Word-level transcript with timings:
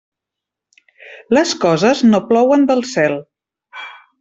Les 1.39 1.51
coses 1.67 2.03
no 2.13 2.23
plouen 2.33 2.67
del 2.73 2.83
cel. 2.95 3.19